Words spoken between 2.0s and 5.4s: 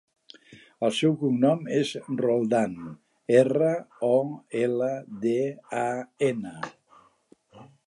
Roldan: erra, o, ela, de,